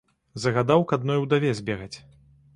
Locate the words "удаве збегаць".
1.27-1.93